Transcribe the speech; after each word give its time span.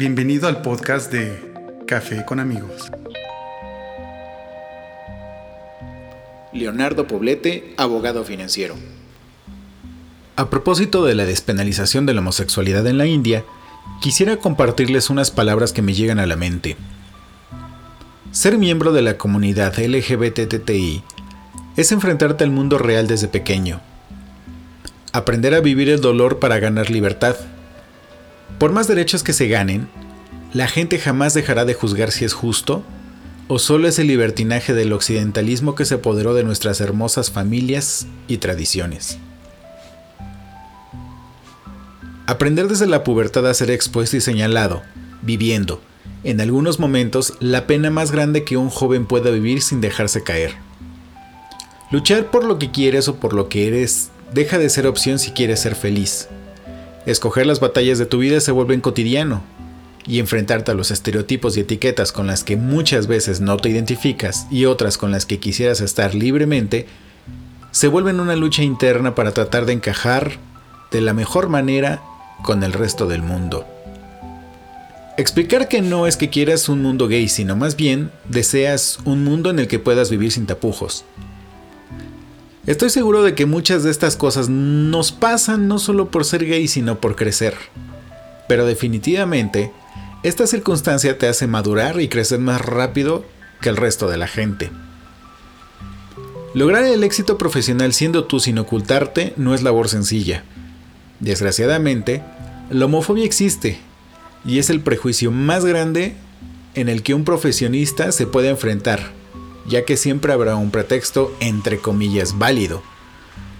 Bienvenido 0.00 0.48
al 0.48 0.62
podcast 0.62 1.12
de 1.12 1.52
Café 1.86 2.24
con 2.24 2.40
amigos. 2.40 2.90
Leonardo 6.54 7.06
Poblete, 7.06 7.74
abogado 7.76 8.24
financiero. 8.24 8.76
A 10.36 10.48
propósito 10.48 11.04
de 11.04 11.14
la 11.14 11.26
despenalización 11.26 12.06
de 12.06 12.14
la 12.14 12.20
homosexualidad 12.22 12.86
en 12.86 12.96
la 12.96 13.04
India, 13.04 13.44
quisiera 14.00 14.38
compartirles 14.38 15.10
unas 15.10 15.30
palabras 15.30 15.74
que 15.74 15.82
me 15.82 15.92
llegan 15.92 16.18
a 16.18 16.24
la 16.24 16.36
mente. 16.36 16.78
Ser 18.32 18.56
miembro 18.56 18.94
de 18.94 19.02
la 19.02 19.18
comunidad 19.18 19.78
LGBTTI 19.78 21.02
es 21.76 21.92
enfrentarte 21.92 22.42
al 22.42 22.52
mundo 22.52 22.78
real 22.78 23.06
desde 23.06 23.28
pequeño. 23.28 23.82
Aprender 25.12 25.54
a 25.54 25.60
vivir 25.60 25.90
el 25.90 26.00
dolor 26.00 26.38
para 26.38 26.58
ganar 26.58 26.88
libertad. 26.88 27.36
Por 28.58 28.72
más 28.72 28.88
derechos 28.88 29.22
que 29.22 29.32
se 29.32 29.48
ganen, 29.48 29.88
la 30.52 30.66
gente 30.66 30.98
jamás 30.98 31.34
dejará 31.34 31.64
de 31.64 31.74
juzgar 31.74 32.10
si 32.10 32.24
es 32.24 32.32
justo 32.32 32.82
o 33.48 33.58
solo 33.58 33.88
es 33.88 33.98
el 33.98 34.06
libertinaje 34.06 34.74
del 34.74 34.92
occidentalismo 34.92 35.74
que 35.74 35.84
se 35.84 35.94
apoderó 35.94 36.34
de 36.34 36.44
nuestras 36.44 36.80
hermosas 36.80 37.30
familias 37.30 38.06
y 38.28 38.38
tradiciones. 38.38 39.18
Aprender 42.26 42.68
desde 42.68 42.86
la 42.86 43.02
pubertad 43.02 43.48
a 43.48 43.54
ser 43.54 43.72
expuesto 43.72 44.16
y 44.16 44.20
señalado, 44.20 44.82
viviendo, 45.22 45.80
en 46.22 46.40
algunos 46.40 46.78
momentos, 46.78 47.34
la 47.40 47.66
pena 47.66 47.90
más 47.90 48.12
grande 48.12 48.44
que 48.44 48.56
un 48.56 48.68
joven 48.68 49.06
pueda 49.06 49.30
vivir 49.30 49.62
sin 49.62 49.80
dejarse 49.80 50.22
caer. 50.22 50.54
Luchar 51.90 52.30
por 52.30 52.44
lo 52.44 52.58
que 52.58 52.70
quieres 52.70 53.08
o 53.08 53.16
por 53.16 53.32
lo 53.32 53.48
que 53.48 53.66
eres 53.66 54.10
deja 54.32 54.58
de 54.58 54.68
ser 54.68 54.86
opción 54.86 55.18
si 55.18 55.32
quieres 55.32 55.60
ser 55.60 55.74
feliz. 55.74 56.28
Escoger 57.06 57.46
las 57.46 57.60
batallas 57.60 57.98
de 57.98 58.06
tu 58.06 58.18
vida 58.18 58.40
se 58.40 58.52
vuelven 58.52 58.80
cotidiano, 58.80 59.42
y 60.06 60.18
enfrentarte 60.18 60.70
a 60.70 60.74
los 60.74 60.90
estereotipos 60.90 61.56
y 61.56 61.60
etiquetas 61.60 62.12
con 62.12 62.26
las 62.26 62.44
que 62.44 62.56
muchas 62.56 63.06
veces 63.06 63.40
no 63.40 63.56
te 63.56 63.68
identificas 63.68 64.46
y 64.50 64.64
otras 64.64 64.98
con 64.98 65.10
las 65.10 65.26
que 65.26 65.38
quisieras 65.38 65.80
estar 65.80 66.14
libremente, 66.14 66.86
se 67.70 67.88
vuelven 67.88 68.20
una 68.20 68.36
lucha 68.36 68.62
interna 68.62 69.14
para 69.14 69.32
tratar 69.32 69.66
de 69.66 69.74
encajar 69.74 70.38
de 70.90 71.00
la 71.00 71.14
mejor 71.14 71.48
manera 71.48 72.02
con 72.42 72.64
el 72.64 72.72
resto 72.72 73.06
del 73.06 73.22
mundo. 73.22 73.66
Explicar 75.16 75.68
que 75.68 75.82
no 75.82 76.06
es 76.06 76.16
que 76.16 76.30
quieras 76.30 76.68
un 76.68 76.82
mundo 76.82 77.06
gay, 77.06 77.28
sino 77.28 77.54
más 77.54 77.76
bien 77.76 78.10
deseas 78.28 78.98
un 79.04 79.22
mundo 79.22 79.50
en 79.50 79.58
el 79.58 79.68
que 79.68 79.78
puedas 79.78 80.10
vivir 80.10 80.32
sin 80.32 80.46
tapujos. 80.46 81.04
Estoy 82.70 82.88
seguro 82.88 83.24
de 83.24 83.34
que 83.34 83.46
muchas 83.46 83.82
de 83.82 83.90
estas 83.90 84.14
cosas 84.14 84.48
nos 84.48 85.10
pasan 85.10 85.66
no 85.66 85.80
solo 85.80 86.12
por 86.12 86.24
ser 86.24 86.46
gay, 86.46 86.68
sino 86.68 87.00
por 87.00 87.16
crecer. 87.16 87.56
Pero 88.46 88.64
definitivamente, 88.64 89.72
esta 90.22 90.46
circunstancia 90.46 91.18
te 91.18 91.26
hace 91.26 91.48
madurar 91.48 92.00
y 92.00 92.06
crecer 92.06 92.38
más 92.38 92.60
rápido 92.60 93.24
que 93.60 93.70
el 93.70 93.76
resto 93.76 94.08
de 94.08 94.18
la 94.18 94.28
gente. 94.28 94.70
Lograr 96.54 96.84
el 96.84 97.02
éxito 97.02 97.38
profesional 97.38 97.92
siendo 97.92 98.26
tú 98.26 98.38
sin 98.38 98.56
ocultarte 98.56 99.34
no 99.36 99.52
es 99.52 99.64
labor 99.64 99.88
sencilla. 99.88 100.44
Desgraciadamente, 101.18 102.22
la 102.70 102.84
homofobia 102.84 103.24
existe 103.24 103.80
y 104.44 104.60
es 104.60 104.70
el 104.70 104.80
prejuicio 104.80 105.32
más 105.32 105.64
grande 105.64 106.14
en 106.76 106.88
el 106.88 107.02
que 107.02 107.14
un 107.14 107.24
profesionista 107.24 108.12
se 108.12 108.28
puede 108.28 108.48
enfrentar, 108.48 109.10
ya 109.66 109.84
que 109.84 109.96
siempre 109.96 110.32
habrá 110.32 110.56
un 110.56 110.70
pretexto 110.70 111.34
entre 111.40 111.78
comillas 111.78 112.38
válido 112.38 112.82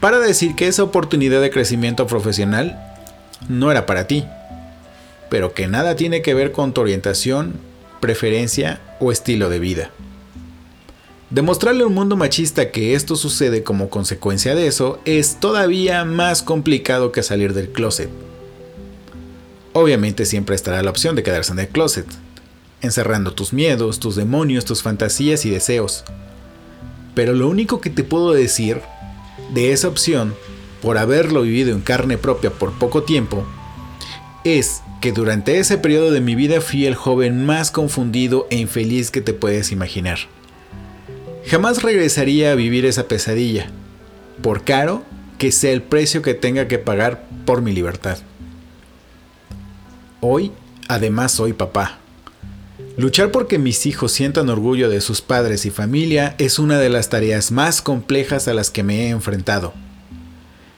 para 0.00 0.18
decir 0.20 0.54
que 0.54 0.68
esa 0.68 0.82
oportunidad 0.82 1.40
de 1.40 1.50
crecimiento 1.50 2.06
profesional 2.06 2.78
no 3.48 3.70
era 3.70 3.86
para 3.86 4.06
ti, 4.06 4.24
pero 5.28 5.54
que 5.54 5.66
nada 5.66 5.96
tiene 5.96 6.22
que 6.22 6.34
ver 6.34 6.52
con 6.52 6.72
tu 6.72 6.80
orientación, 6.80 7.54
preferencia 8.00 8.80
o 9.00 9.12
estilo 9.12 9.48
de 9.48 9.58
vida. 9.58 9.90
Demostrarle 11.30 11.82
a 11.82 11.86
un 11.86 11.94
mundo 11.94 12.16
machista 12.16 12.70
que 12.70 12.94
esto 12.94 13.14
sucede 13.16 13.62
como 13.62 13.90
consecuencia 13.90 14.54
de 14.54 14.66
eso 14.66 14.98
es 15.04 15.38
todavía 15.40 16.04
más 16.04 16.42
complicado 16.42 17.12
que 17.12 17.22
salir 17.22 17.52
del 17.52 17.70
closet. 17.70 18.08
Obviamente 19.74 20.24
siempre 20.24 20.56
estará 20.56 20.82
la 20.82 20.90
opción 20.90 21.16
de 21.16 21.22
quedarse 21.22 21.52
en 21.52 21.58
el 21.58 21.68
closet, 21.68 22.06
encerrando 22.82 23.32
tus 23.32 23.52
miedos, 23.52 23.98
tus 23.98 24.16
demonios, 24.16 24.64
tus 24.64 24.82
fantasías 24.82 25.44
y 25.44 25.50
deseos. 25.50 26.04
Pero 27.14 27.32
lo 27.32 27.48
único 27.48 27.80
que 27.80 27.90
te 27.90 28.04
puedo 28.04 28.32
decir 28.32 28.80
de 29.52 29.72
esa 29.72 29.88
opción, 29.88 30.34
por 30.82 30.98
haberlo 30.98 31.42
vivido 31.42 31.72
en 31.72 31.80
carne 31.80 32.18
propia 32.18 32.50
por 32.50 32.72
poco 32.78 33.02
tiempo, 33.02 33.44
es 34.44 34.82
que 35.00 35.12
durante 35.12 35.58
ese 35.58 35.78
periodo 35.78 36.10
de 36.10 36.20
mi 36.20 36.34
vida 36.34 36.60
fui 36.60 36.86
el 36.86 36.94
joven 36.94 37.44
más 37.44 37.70
confundido 37.70 38.46
e 38.50 38.56
infeliz 38.56 39.10
que 39.10 39.20
te 39.20 39.32
puedes 39.32 39.72
imaginar. 39.72 40.18
Jamás 41.46 41.82
regresaría 41.82 42.52
a 42.52 42.56
vivir 42.56 42.84
esa 42.84 43.08
pesadilla, 43.08 43.70
por 44.42 44.64
caro 44.64 45.02
que 45.38 45.52
sea 45.52 45.72
el 45.72 45.82
precio 45.82 46.20
que 46.20 46.34
tenga 46.34 46.68
que 46.68 46.78
pagar 46.78 47.26
por 47.44 47.62
mi 47.62 47.72
libertad. 47.72 48.18
Hoy, 50.20 50.52
además, 50.88 51.32
soy 51.32 51.52
papá. 51.52 51.98
Luchar 52.98 53.30
porque 53.30 53.60
mis 53.60 53.86
hijos 53.86 54.10
sientan 54.10 54.48
orgullo 54.48 54.90
de 54.90 55.00
sus 55.00 55.20
padres 55.20 55.64
y 55.66 55.70
familia 55.70 56.34
es 56.38 56.58
una 56.58 56.80
de 56.80 56.88
las 56.88 57.08
tareas 57.08 57.52
más 57.52 57.80
complejas 57.80 58.48
a 58.48 58.54
las 58.54 58.70
que 58.72 58.82
me 58.82 59.06
he 59.06 59.08
enfrentado. 59.10 59.72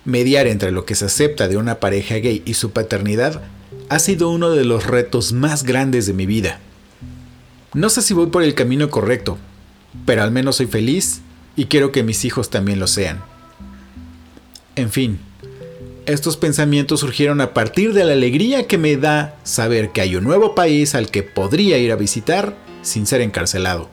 Mediar 0.05 0.47
entre 0.47 0.71
lo 0.71 0.85
que 0.85 0.95
se 0.95 1.07
acepta 1.07 1.49
de 1.49 1.57
una 1.57 1.81
pareja 1.81 2.17
gay 2.17 2.43
y 2.45 2.55
su 2.55 2.73
paternidad 2.73 3.41
ha 3.89 3.99
sido 3.99 4.29
uno 4.29 4.51
de 4.51 4.67
los 4.67 4.87
retos 4.87 5.33
más 5.33 5.63
grandes 5.63 6.05
de 6.05 6.13
mi 6.13 6.27
vida. 6.27 6.61
No 7.73 7.89
sé 7.89 8.03
si 8.03 8.13
voy 8.13 8.27
por 8.27 8.43
el 8.43 8.55
camino 8.55 8.91
correcto, 8.91 9.39
pero 10.05 10.23
al 10.23 10.31
menos 10.31 10.57
soy 10.57 10.67
feliz 10.67 11.23
y 11.57 11.67
quiero 11.67 11.91
que 11.91 12.03
mis 12.03 12.27
hijos 12.27 12.51
también 12.51 12.81
lo 12.81 12.87
sean. 12.87 13.23
En 14.77 14.91
fin, 14.91 15.21
estos 16.11 16.37
pensamientos 16.37 17.01
surgieron 17.01 17.41
a 17.41 17.55
partir 17.55 17.93
de 17.93 18.05
la 18.05 18.13
alegría 18.13 18.67
que 18.67 18.79
me 18.79 18.97
da 18.97 19.37
saber 19.45 19.91
que 19.91 20.01
hay 20.01 20.17
un 20.17 20.25
nuevo 20.25 20.55
país 20.55 20.95
al 20.95 21.11
que 21.11 21.23
podría 21.23 21.79
ir 21.79 21.93
a 21.93 21.97
visitar 21.97 22.57
sin 22.83 23.07
ser 23.07 23.21
encarcelado. 23.21 23.89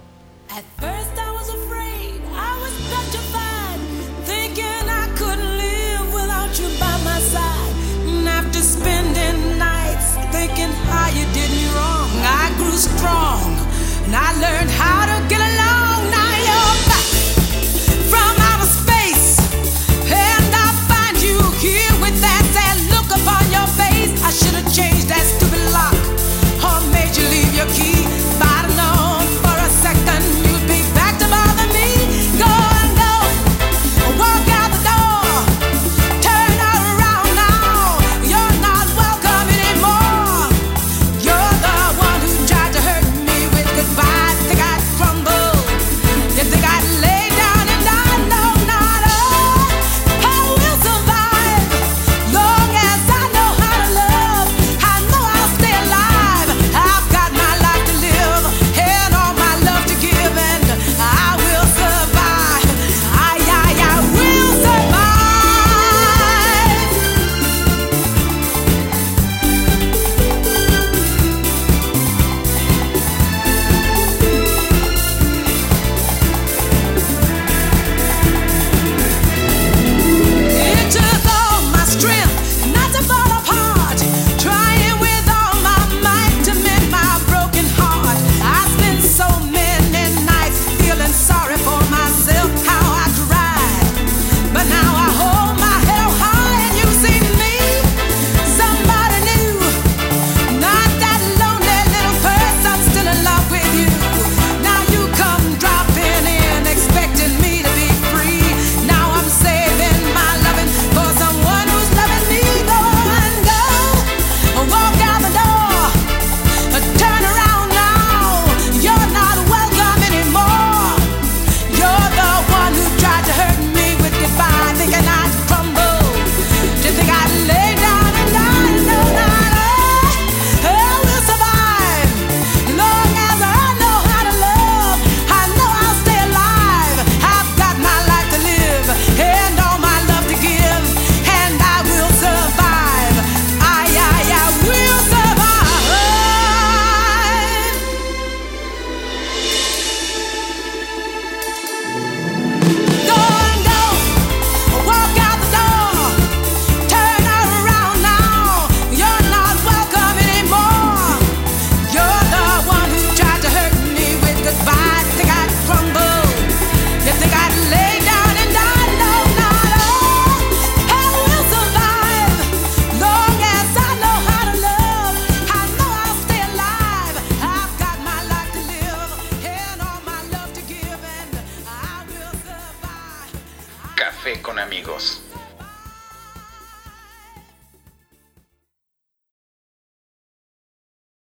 Con 184.36 184.60
amigos. 184.60 185.22